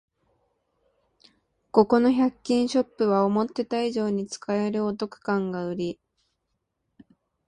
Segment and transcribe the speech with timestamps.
[1.69, 5.99] ここの百均ショップは思ってた以上に使えるお得感がウリ